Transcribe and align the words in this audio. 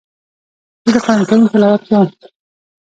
زه 0.83 0.89
د 0.95 0.97
قرآن 1.03 1.19
کريم 1.27 1.43
تلاوت 1.51 1.81
کوم. 1.89 2.07